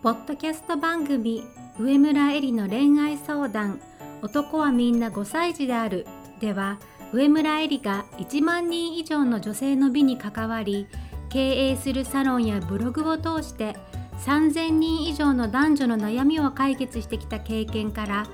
[0.00, 1.42] ポッドキャスト番組
[1.76, 3.80] 上村えりの恋愛相談。
[4.22, 6.06] 男はみんな5歳児である。
[6.38, 6.78] では
[7.12, 10.86] 上村えりが1万人以上の女性の美に関わり
[11.30, 13.76] 経営するサロンやブログを通して
[14.24, 18.26] 3000人以上の男女の悩みを解決してきた経験から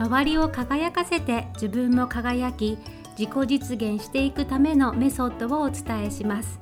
[0.00, 2.78] 周りを輝かせて自分も輝き
[3.16, 6.58] 自己実現していくためのメソッドをお伝えします。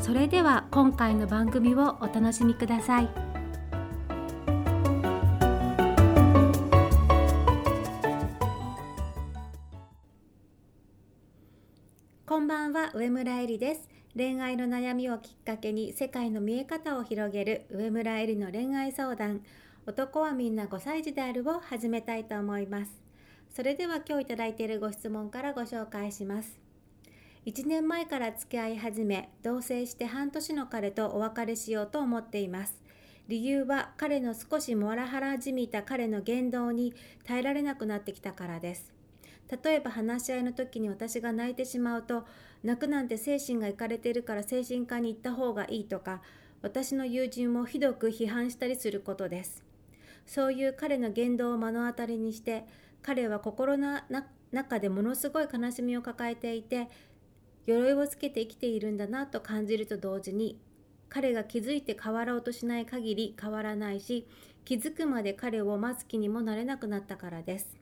[0.00, 3.31] それでは今回の番組をお楽しみください。
[12.32, 13.90] こんばんは上村えりです。
[14.16, 19.42] 恋愛の悩みをきっかけに世界の見え方を広げる上村えりの恋愛相談。
[19.84, 23.02] 男はみんな5歳児であるを始めたいと思います。
[23.54, 26.58] それでは今日いただいているご質問からご紹介します。
[27.44, 32.80] 1年前から付き合い始め同棲して半年の彼とお別れしようと思っています。
[33.28, 39.01] 理由は彼の少しモラハラじみた彼の言動に耐えられなくなってきたからです。
[39.62, 42.24] 例えば話し合いの時に私が泣いてしまうと
[42.62, 46.22] 泣くなんて精神がいかれてるから精神科に行った方がいいとか
[46.62, 49.64] 私の友人をひどく批判したりすることです。
[50.24, 52.64] そういう彼の言動を目の当たりにして
[53.02, 54.00] 彼は心の
[54.52, 56.88] 中でものすごい悲しみを抱えていて
[57.66, 60.60] 鎧をつけて生きているんだなと感じると同時に
[61.08, 64.26] 彼が気づいて変わろうとしない限り変わらないし
[64.64, 67.81] 気づくまで彼を待つ気にもなれなくなったからです。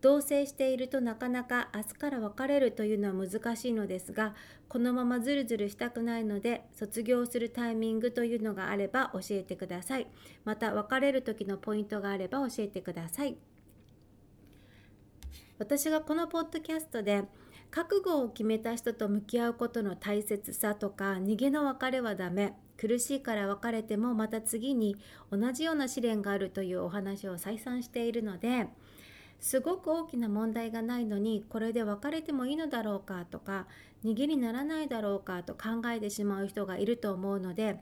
[0.00, 4.34] 同棲しているとなかなか明日から別れるというのは難しいのですが
[4.68, 10.06] このままズルズルしたくないので卒業するタイミングというのがあれば教えてください。
[10.44, 13.36] また別れる時のポイントがあれば教えてください。
[15.58, 17.24] 私がこのポッドキャストで
[17.70, 24.96] 覚悟を決めた人と向き合うことの大切さとか逃げの別れはダメ苦しいから別れてもまた次に
[25.30, 28.68] 同じような試練があるというお話を再三しているので
[29.40, 33.66] すごく大きな問題がないのにこれで別れてもいいのだろうかとか
[34.04, 37.80] 逃げにならないだろうかと考えてしまう人がいると思うので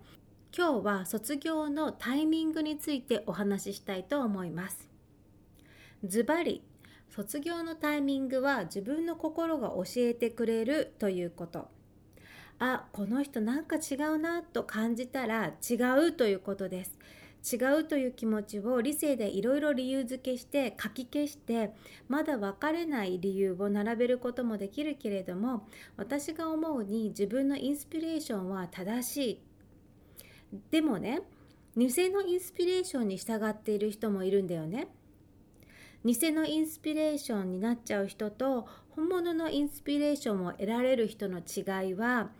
[0.57, 4.89] 今日は卒業のタイミングについてお話ししたいと思います。
[6.05, 6.63] ズバリ
[7.11, 11.69] 卒業のタイミングは自分の心が教えてくれるということ
[12.59, 15.75] あこの人なんか違うなと感じたら違
[16.09, 16.99] うということです
[17.53, 21.75] 違うという気持ちを理性でいろいろ理由付けして書き消して
[22.09, 29.41] まだ分かれない理由を並べることもできるけれども私が思うに自分のインスピレーションは正しい
[30.71, 31.21] でもね
[31.77, 34.87] 偽のインスピレーションに従っている人もいるんだよね。
[36.05, 42.31] 偽のインスピレーションになっちゃう人と本物のインスピレーションを得られる人の違いは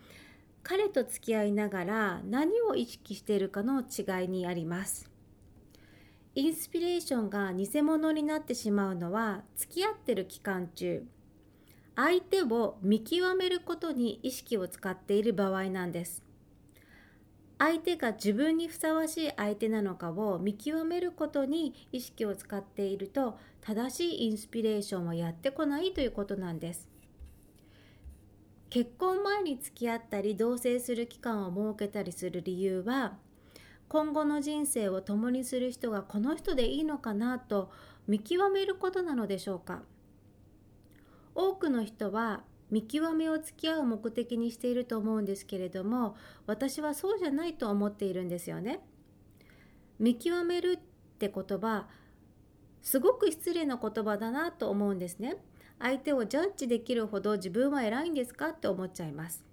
[0.65, 5.11] 彼と付き合いながら何を意識しているかの違いにあります。
[6.35, 11.05] インスピレーションが偽物になってしまうのは付き合ってる期間中
[11.95, 16.25] 相手を見極めることに意識を使っている場合なんです。
[17.59, 26.94] 相手が自分にふさわしい相手なのかを見極めることに意識を使っていると正しいインスピレーションはやってこないということなんです。
[28.75, 33.13] 結婚前に付き合ったり同棲する期間を設けたりする理由は
[33.87, 37.71] 今後の人生を共にする人がこの人でいいのかなと
[38.09, 39.83] 見極めることなのでしょうか
[41.37, 46.17] 多くの人は見極めを付き合う目的にしていると思うんですけれども
[46.49, 48.81] 私はそうじゃないと思っているんですよね。
[50.01, 51.87] 見極めるって言葉
[52.83, 55.37] すごく失礼な言葉だなと思うんですね。
[55.79, 58.49] 相手をジャッジできるほど自分は偉いんですか？
[58.49, 59.45] って思っちゃいます。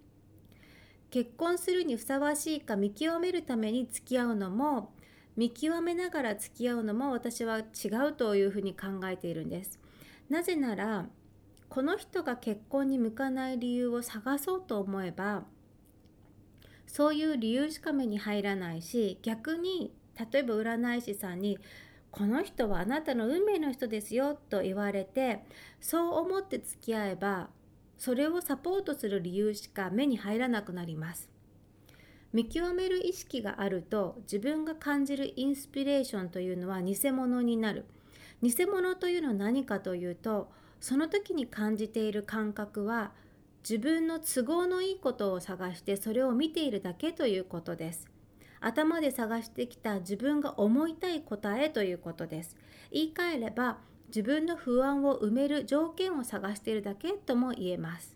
[1.09, 4.93] 結婚するにふさわしいか見極めるために付き合うのも
[5.35, 9.79] 見極めながら付き合うのも私は違うというふうに考えているんです。
[10.29, 11.09] なぜなら
[11.67, 15.43] この人が結婚に向かない理由を探そうと思えば
[16.87, 19.93] そういう理由しか目に入らないし逆に
[20.31, 21.57] 例えば占い師さんに
[22.11, 25.43] 「この人はあなたの運命の人ですよ」と言われて
[25.79, 27.49] そう思って付き合えば
[27.97, 31.29] それをサポートする理由しか目に入らなくなります。
[32.33, 37.85] 見極める意識があると自分が感じるインスピレーションというのは偽物になる。
[38.41, 40.49] 偽物というのは何かというと
[40.79, 43.11] その時に感じている感覚は
[43.63, 48.10] 自分の都合のいいことを探してそれを見ているだけということです。
[48.61, 52.55] 頭で探してきた自分が思いたい答えということです。
[52.91, 58.15] 言い換えれば自分の不安を埋める条件を探しているだけとも言えます。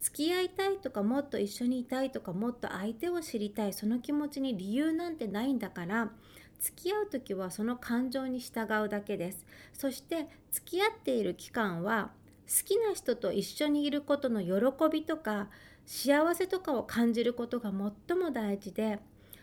[0.00, 6.10] 付き合いたいとかもっと一緒にいたいとかもっと相手を知りたいその気持ちに理由なんてないんだから
[6.58, 12.10] 付き合う時はその感情に従うだけですそして付き合っている期間は
[12.48, 15.48] 好きな人と一緒にいることの喜びとか
[15.86, 18.98] 幸せとかを感じることが最も大事で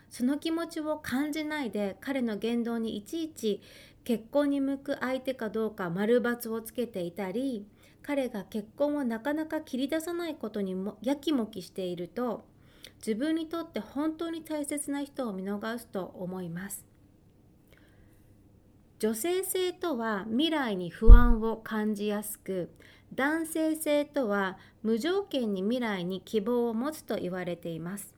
[0.09, 3.61] その気持ちを感じないで彼の言動にいちいち
[4.03, 7.67] 結婚に向く相手かどうか丸×をつけていたり
[8.01, 12.45] 彼が結婚をなかなか切り出さないことにもやきもきしていると
[12.97, 16.85] 自分にとって本当に大切な人を見逃すと思います。
[18.99, 22.69] 女性性とは未来に不安を感じやすく
[23.15, 28.13] 男性性とは無条件に未来に希望を持つと言われています。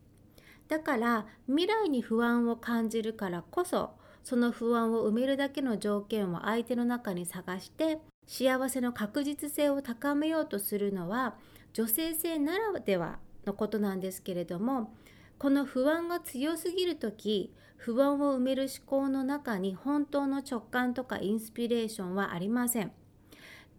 [0.71, 3.91] だから未来に不安を感じるからこそ
[4.23, 11.35] その不安を埋めるだけの条件を相手の中に探して幸せの確実性を高めようとするのは
[11.73, 14.93] 女性性ならではのことなんですけれども
[15.37, 22.91] この不安が強すぎる時不安を埋める思考の中に本当の直感とかインスピレーションはありません。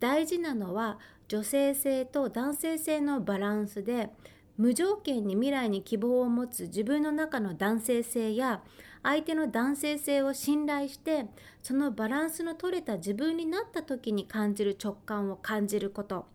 [0.02, 4.10] 大事なのは女性性と男性性のバランスで
[4.56, 8.62] 無条件に未来に希望を持つ自分の中の男性性や
[9.04, 11.26] 相手の男性性を信頼して
[11.62, 16.26] そのバランスの取れた自分になった時に感じる直感を感じること。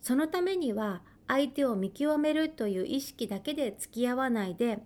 [0.00, 4.78] そのためには相手を見極めるという意識だけで付き合わないで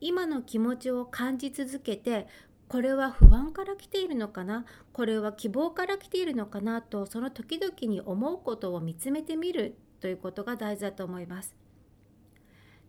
[0.00, 2.26] 今の気持ちを感じ続けて
[2.68, 4.64] これは不安から来ているのかな？
[4.92, 11.54] これは希望から来ているのかなとその時々に思うことを見つめてみるということが大事だと思います。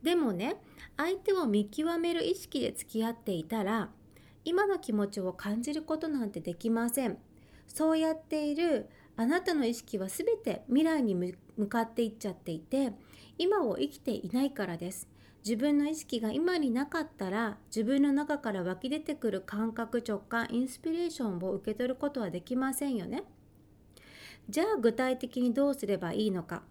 [0.02, 0.58] でもね
[0.96, 3.90] 相手を見極める意識で付き合っていたら
[4.46, 7.18] 今の気持ちを感じることなんてできません。
[7.68, 11.36] そうやっているあなたの意識は全て未来に向
[11.68, 12.94] かっていっちゃっていて
[13.38, 15.08] 今を生きていないからです。
[15.46, 23.24] 自分の意識が今になかったら自分の中から湧き出てくる感覚直感インスピレーションを受け取ることはできませんよね
[24.50, 26.64] じゃあ具体的にどうすればいいのか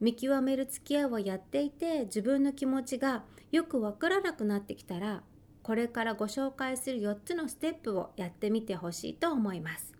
[0.00, 5.22] 見極める付き合いをやっていて自分の気持ちがよくわからなくなってきたら
[5.62, 9.92] これからご紹介する4つのステップをやってみてほしいと思います。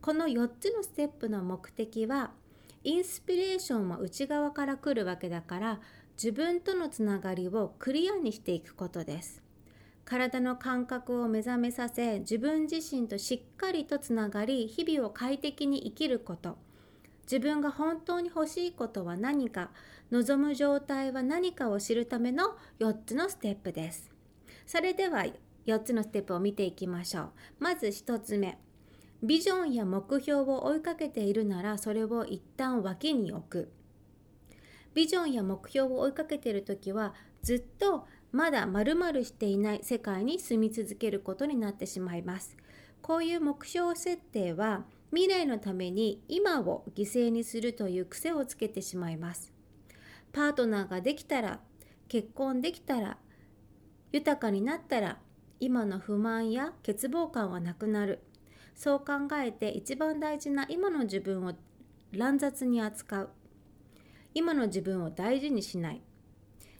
[0.00, 2.32] この4つのステップの目的は
[2.82, 5.80] インスピレーションは内側から来るわけだから
[6.20, 9.40] 自分とのつながりをクリアにしていくことです。
[10.04, 16.58] 体の感覚を目覚めさせ自分自身としっかりとつながり日々を快適に生きること。
[17.22, 19.70] 自分が本当に欲しいことは何か
[20.10, 24.10] 望む状態は何かを知るための4つのステップです。
[24.66, 25.24] それでは
[25.66, 27.30] 4つのステップを見ていきましょう。
[27.60, 28.58] まず1つ目。
[29.22, 33.72] ビジョンや目標を追いかけているならそれを一旦脇に置く。
[34.94, 42.56] ビジョンや目標を追いかけている時はずっとまだまるしていない世界に住み続けることになってしまいます
[43.00, 49.52] こういう目標設定は未来のために今を犠牲にするという癖をつけてしまいます。
[50.32, 51.60] パートナーができたら、
[52.08, 53.16] 結婚できたら、
[54.12, 55.18] 豊かになったら、
[55.60, 58.22] 今の不満や欠乏感はなくなる。
[58.74, 61.52] そう考えて一番大事な今の自分を
[62.12, 63.30] 乱雑に扱う。
[64.34, 66.02] 今の自分を大事にしない。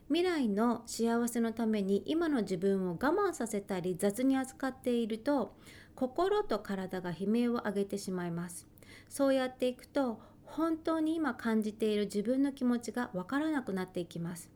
[0.08, 5.54] 未来の幸せのために今の自分を我慢させたり雑に扱っていると
[5.94, 8.66] 心と体が悲鳴を上げてしまいます。
[9.08, 14.50] そうやっていくと本当に今感じている自分の気持ちがわからなくなっていきます。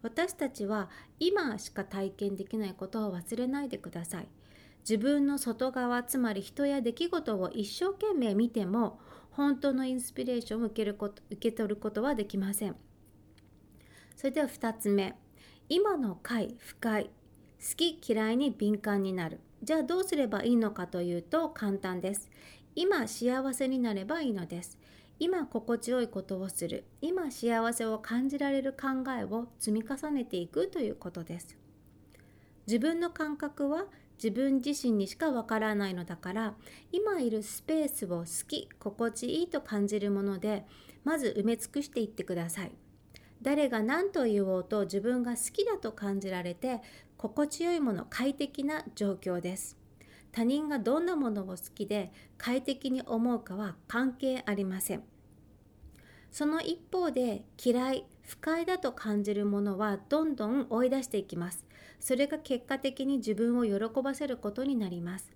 [0.00, 0.88] 私たちは
[1.20, 4.28] 今しか体験できないことを忘れないでください。
[4.82, 12.76] 自分の外側つまり人や出来事を一生懸命見ても本当のインスピレーションを受けること受け取ることはできません
[14.16, 15.14] それでは2つ目
[15.68, 17.10] 今の快不快好
[17.76, 22.28] き嫌いに敏感になるじゃあどうすればいいのかというと簡単です。
[22.74, 24.76] 今幸せになればいいのです。
[25.20, 26.84] 今心地よいことをする。
[27.00, 31.56] 今幸せを感じられる考えを積み重ねていくということです。
[32.66, 33.84] 自分の感覚は
[34.16, 36.54] 自分自身にしかわからないのだから
[36.90, 40.64] 今いるスペースを好き心地いいと感じるもので
[41.04, 42.72] まず埋め尽くしていってください。
[43.42, 46.80] 誰が何と言おうと自分が好きだと感じられて
[47.16, 49.76] 心地よいもの快適な状況です。
[50.30, 55.02] 他人がどんなものを好きで快適に思うかは関係ありません。
[56.30, 61.66] その一方で嫌い不快だと感じるものはどんどん追い出していきます。
[62.02, 65.30] それが結果的に自分を喜ばせることになります。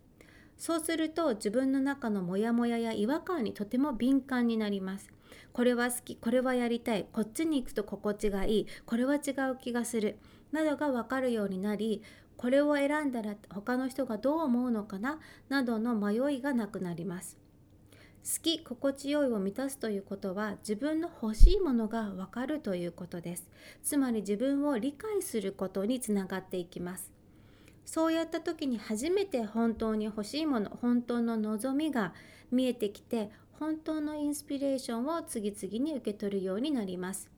[0.59, 5.09] そうすると自分の中のモヤモヤや違和感にとても敏感になります。
[5.53, 10.19] これは好きこれはやりたいこっちに行くと心地がいいこれは違う気がする
[10.51, 12.03] などが分かるようになり
[12.37, 17.46] これを選んだら他の人がどう思うのかななどの迷いがなくなります。
[18.43, 23.49] き心地よいを満たすということは自分の欲しいものがわかるということです。
[23.83, 27.13] つまり自分を理解することにつながっていきます。
[27.85, 32.15] そうやった時に初めて本当に欲しいもの本当の望みが
[32.51, 33.31] 見えてきて
[33.61, 37.31] 本当のインスピレーションを次々に受け取るようになります。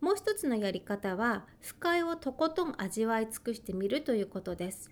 [0.00, 4.90] もう一つのやり方は不快をとことん味わい尽くしてみるということです。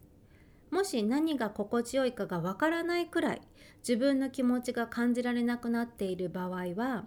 [0.71, 3.43] もし何が心地よいかがわからないくらい
[3.79, 7.07] 自分の気持ちが感じられなくなっている場合は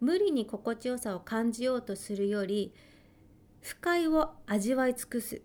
[0.00, 2.72] 無理に心地よさを感じようとするより
[3.60, 5.42] 不快を味わい尽くす。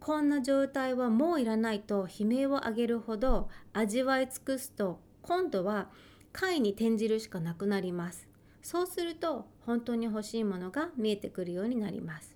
[0.00, 5.90] こんな状態はもういらないと悲鳴を上げるほど味わい尽くすと今度は
[6.32, 8.26] 快に転じるしかなくなります。
[8.62, 12.34] そうすると本当に欲しいものが見えてくるようになります。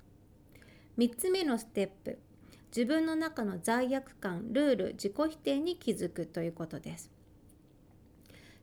[0.99, 2.19] 3つ目のステップ。
[2.75, 7.09] 自分の中の罪悪感ルール自己否定に気づくということです。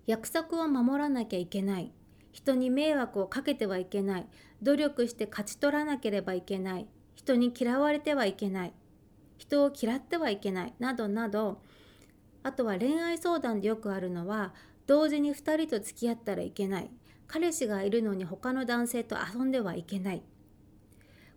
[0.05, 1.93] 約束を守らなきゃいけない。
[2.33, 4.27] 人に迷惑をかけてはいけない。
[4.61, 6.87] 努力して勝ち取らなければいけない。
[7.15, 8.73] 人に嫌われてはいけない。
[9.37, 10.73] 人を嫌ってはいけない。
[10.77, 11.61] などなど。
[12.43, 14.53] あとは恋愛相談でよくあるのは
[14.87, 16.91] 同時に2人と付き合ったらいけない。
[17.27, 20.23] 彼氏がいるのに他の男性と遊んではいけない。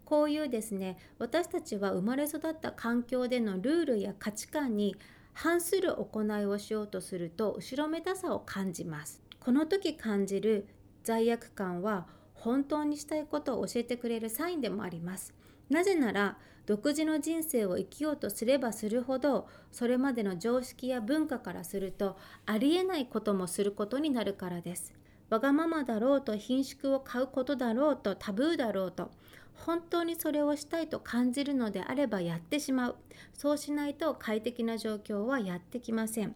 [0.04, 4.96] こういうですね私たちは生まれ育った環境でのルールや価値観に
[5.32, 9.20] 反する行いをしようとすると後ろめたさを感じます。
[9.40, 10.66] この時感じる
[11.02, 15.34] 罪悪感は本当にしたいことを教えてくれるサインでもあります。
[15.68, 24.94] なぜなら独自の人生を生きようとすればするほどそれまでの常識や文化からするとありえないこともすることになるからです。
[25.30, 29.10] わがままだろうと品縮を買うことだろうとタブーだろうと
[29.54, 32.96] 本当にそれをしたいと感じるのであればやってしまう。
[33.32, 36.34] そうしないと快適な状況はやってきません。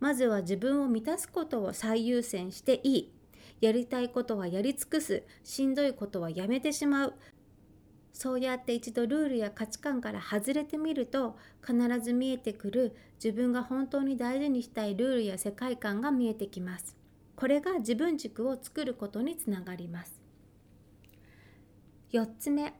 [0.00, 3.12] まずは自分を満たすことを最優先していい。
[3.60, 5.22] やりたいことはやり尽くす。
[5.42, 7.14] しんどいことはやめてしまう。
[8.12, 12.96] そうやって一度ルールや価値観から外れてみると必ず見えてくる。
[13.22, 16.96] 自分が本当に大事にしたいルールや世界観が見えてきます。
[17.36, 20.25] これが自分軸を作ることにつながります。
[22.16, 22.72] 4つ目。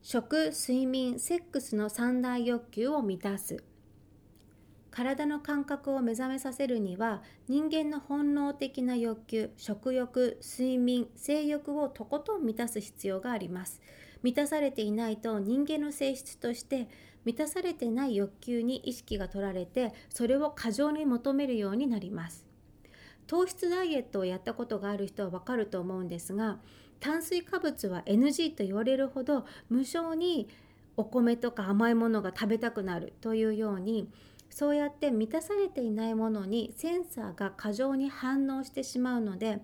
[0.00, 3.62] 食睡眠セックスの三大欲求を満たす。
[4.90, 13.82] 体の感覚を目覚めさせるには人間の本能的な欲求食欲睡眠性欲をとことん満たす必要があります。
[14.22, 16.88] 満たされていないと人間の性質として
[17.26, 22.46] 満たされてない欲求に意識が取られてそれを過剰に求めるようになります。
[23.26, 26.58] 糖質ダイエットをやったことがある人はわかると思うんですが
[27.00, 30.48] 炭水化物は NG と言われるほど無性に
[30.96, 34.10] お米とか甘いものが食べたくなるというように
[34.50, 39.60] そうやって満たされていないものにセンサーが過剰に反応してしまうので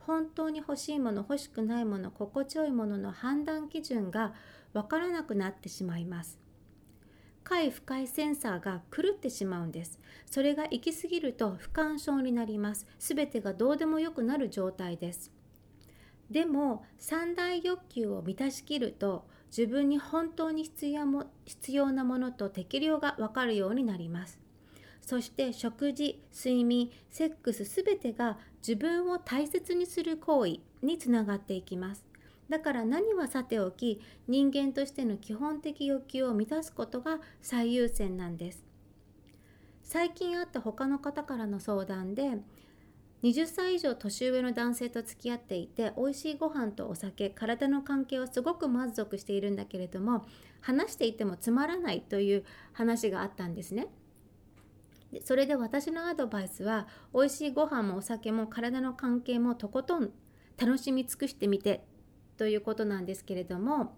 [0.00, 4.34] 本当に欲しいもの欲しくないもの心地よいものの判断基準が
[4.72, 6.38] 分からなくなってしまいます。
[7.42, 10.00] 快不快センサーが狂ってしまうんです。
[10.28, 12.86] それが行き過ぎると不干渉になります。
[12.98, 15.32] 全てがどうでもよくなる状態です。
[16.30, 24.38] でも三大欲求を満たしきると自分に本当に必要も必要なものと適量が分かるようになります。
[25.00, 32.04] そして食事睡眠セックス全てが自分を大切にする行為につながっていきます。
[32.48, 38.64] だから何はさておき人間としての基本的欲求を満たすことが最優先なんです。
[39.84, 42.38] 最近あった他の方からの相談で
[43.22, 50.26] 20歳以上年上の男性と付き合っていて美味しいご飯とお酒体の関係はすごく満足しているんだけれども
[50.60, 53.88] 話していてもつまらないという話があったんですね。
[55.24, 60.10] それで私のアドバイスは美味しいご飯もお酒も体の関係もとことん
[60.58, 61.84] 楽しみ尽くしてみて
[62.36, 63.96] ということなんですけれども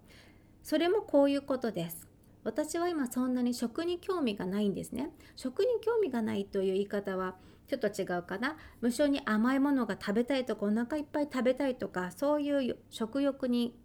[0.63, 2.08] それもこういうことです
[2.43, 5.11] 私は今そんなに食に興味がないんですね。
[5.35, 7.35] 食に興味がないという言い方は
[7.67, 8.57] ちょっと違うかな。
[8.81, 13.75] 無性に甘いものが食べたいとかお腹いっぱい食べたいとかそういう食欲に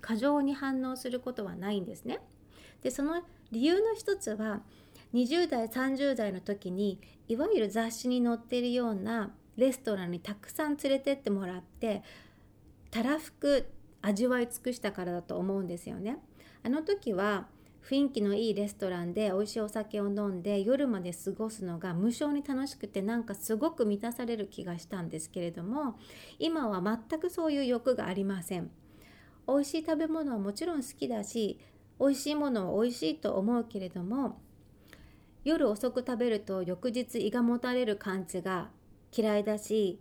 [0.00, 2.20] 過剰に反応することはないんですね。
[2.82, 4.62] でその理由の一つは
[5.14, 12.02] 20代30代の時にいわゆる雑誌に載っているようなレストランにたくさん連れてってもらって
[12.90, 13.66] たらふく
[14.00, 16.18] 味わい尽くしたからだと思うんですよね。
[16.64, 17.46] あの時は
[17.84, 25.98] 雰囲気のいいレストランで美味しいお酒を飲んで夜まで過ごすのが無性に楽しくてなんかすごく満たされる気がしたんですけれども
[26.38, 28.70] 今は全くそういう欲がありません。
[29.48, 31.58] 美味しい食べ物はもちろん好きだし
[31.98, 34.40] 美味しいものは美味しいと思うけれども
[35.44, 38.70] 夜遅く食べると翌日胃がもたれる感じが
[39.16, 40.00] 嫌いだし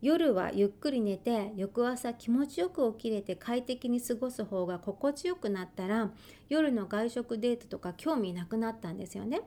[0.00, 6.10] 夜はゆっくり寝て翌朝気持ちよく起きれて快適に過ごす方が心地よくなったら
[6.48, 9.42] 夜の外食デートとか興味なくなったんですよね。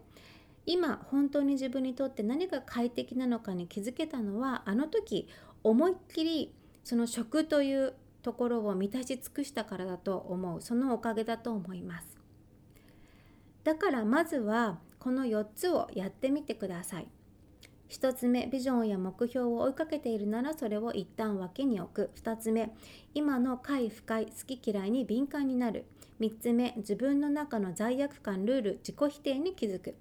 [0.66, 5.28] 今本当に自分にとって何が快適なのかに気づけたのはあの時
[5.64, 6.54] 思いっきり
[6.84, 12.08] その食というところを満たし尽くしたからだと思うそのおかげだと思います
[13.64, 17.08] だからまずはこの4つをやってみてください
[17.92, 22.12] 1つ目ビジョンや目標を追いかけているならそれを一旦脇に置く。
[22.16, 22.72] 2つ目
[23.14, 25.86] 今の快不快好き嫌いに敏感になる。
[26.22, 29.96] 3つ目自分の中の罪悪感ルール自己否定に気づく。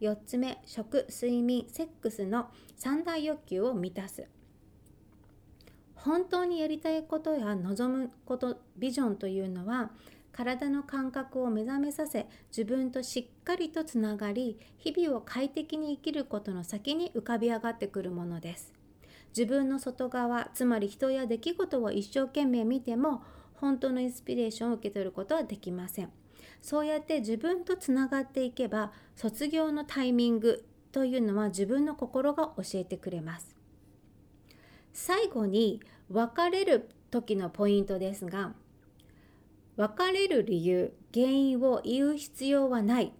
[0.00, 4.28] 4つ目食睡眠セックスの三大欲求を満たす。
[5.96, 9.90] 本当にやりたいことや望むことビジョンというのは
[10.32, 18.72] 体の感覚を目覚めさせ自分としっかりとつながり日々を快適に生きることの先に浮かび上がってくるものです。
[19.36, 23.22] 自分の外側つまり人や出来事を一生懸命見ても
[23.54, 26.10] 本当のインスピレーションを受け取ることはできません。
[26.60, 33.54] そうやって自分とつながっていけば卒業のタイミングというのは自分の心が教えてくれます。
[34.92, 38.54] 最後に別れる時のポイントですが
[39.76, 43.12] 別れる理由原因を言う必要はない。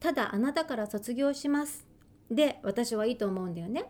[0.00, 1.86] ただあなたから卒業します。
[2.30, 3.86] で私はいいと思うんだよね。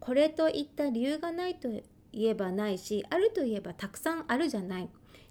[0.00, 1.68] これといった理由がないと
[2.12, 4.88] 言えばないしあるといえばたくさんあるじゃない。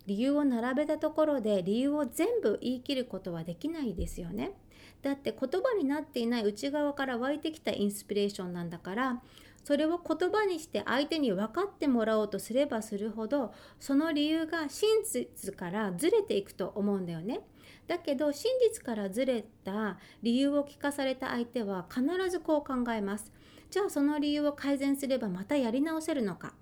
[0.07, 4.53] 理由を並べたところで理由を全部言い切ることはできないですよね。
[5.01, 9.21] だって言葉になっていない内側から湧いてきたインスピレーションなんだから
[9.63, 17.41] それを言葉にして相手に分かってもらおうとすればするほどその理由が真実からずれていくと思うんだよね。
[17.87, 23.31] だけど真実からずれた理由を聞かされた相手は必ずこう考えます。
[23.69, 26.53] じゃあその理由を改善すればまたやり直せるのか。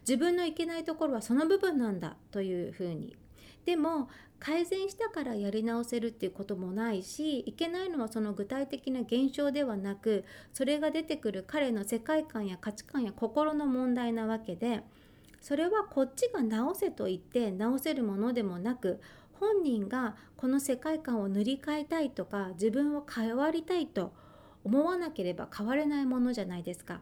[0.00, 3.16] 自分のいけないところはその部分なんだというふうに。
[3.64, 4.08] でも
[4.42, 14.82] 改善したからやり直せるっていうこともないしいけないのはその具体的な現象ではなくそれが出てくる彼の世界観や価値観や心の問題なわけで
[15.40, 19.00] それはこっちが直せと言って直せるものでもなく
[19.34, 24.12] 本人がこの世界観を塗り替えたいとか自分を変わりたいと
[24.64, 27.00] 思わなければ変われないものじゃないですか。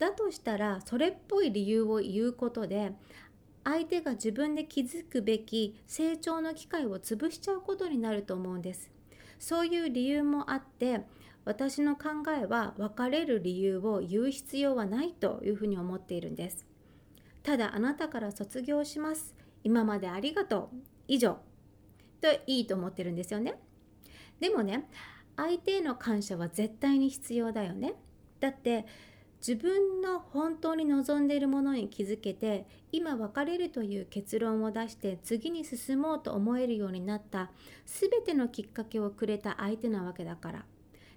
[0.00, 2.92] だとしたらそれっぽい理由を言うことで
[3.64, 8.90] 相手が自分で気づくべき成長の機会を潰しちゃうことになると思うんです。
[9.38, 11.02] そういう理由もあって
[11.44, 16.66] 私の考えは別れる理由を言う必要はないというふうに思っているんです。
[17.42, 19.34] ただあなたから卒業します。
[19.64, 20.76] 今までありがとう。
[21.08, 21.38] 以上。
[22.20, 23.58] といいと思ってるんですよね。
[24.40, 24.88] でもね
[25.36, 27.94] 相手への感謝は絶対に必要だよね。
[28.40, 28.86] だって
[29.40, 37.50] 自分の本当に望んでいるものに気づけて今別れるという結論を出して次に進もうと思えるようになった
[37.86, 40.64] 全てのきっかけをくれた相手なわけだから。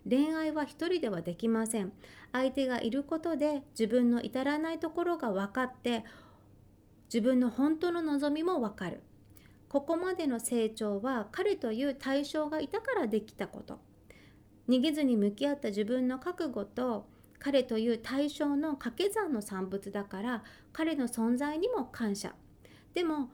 [0.10, 1.94] 恋愛は一人ではできません。
[2.34, 6.04] 相手がいることで自分の至らないところが分かって
[7.06, 9.02] 自分の本当の望みも分かる。
[9.70, 13.80] ここまでの成長は彼という対象がいたからできたこと。
[14.70, 17.06] 逃げずに向き合った自分の覚悟と
[17.44, 22.34] 彼という対象の掛け算の産物だから彼の存在にも感謝。
[22.94, 23.30] でも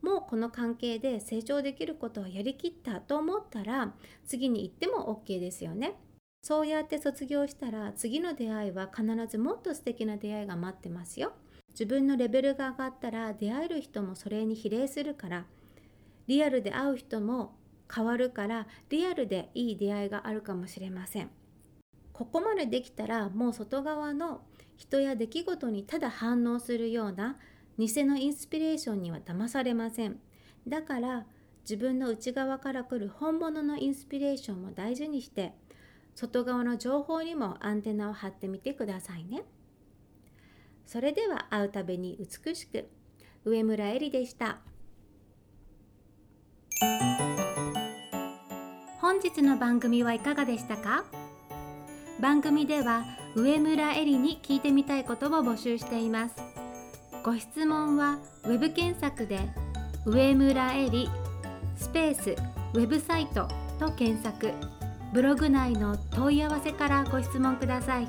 [0.00, 3.92] もうこの関係で成長できることはやりきったと思ったら
[4.26, 5.96] 次に行っても OK ですよね。
[6.42, 11.34] そうやって卒業したら次の出会いは必ずもっと素敵な出会いが待ってますよ。
[11.72, 15.44] 自分のレベルが上がったら出会える人もそれに比例するから。
[16.26, 17.54] リアルで会う人も
[17.94, 21.30] 変わるからリアルでいい出会いがあるかもしれません。
[22.12, 24.42] ここまでできたらもう外側の
[24.76, 27.38] 人や出来事にただ反応するような
[27.78, 30.18] 偽のインスピレーションには騙されません。
[30.68, 31.26] だから
[31.62, 35.54] 自分の内側から来る本物のインスピレーションも大事にして
[36.14, 39.44] 外側の情報にもアンテナを張ってみてくださいね。
[40.86, 42.88] それでは会うたびに美しく
[43.44, 44.58] 上村えりでした。
[49.00, 51.04] 本日の番組はいかがでしたか？
[52.22, 53.04] 番組では
[53.34, 56.36] 上村えりに聞いてみたいことを募集しています。
[57.24, 59.40] ご質問は web 検索で
[60.06, 61.10] 上村えり
[61.74, 62.36] スペース
[62.74, 63.48] ウェブサイト
[63.80, 64.52] と検索。
[65.12, 68.06] ブログ内の問い合わせからご質問ください。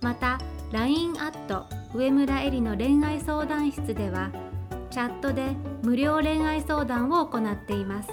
[0.00, 0.40] また
[0.72, 4.30] LINE アット上村えりの恋愛相談室では
[4.90, 5.50] チャットで
[5.82, 8.08] 無料恋愛相談を行っています。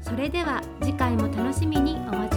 [0.00, 2.35] それでは次回も楽しみにお待ち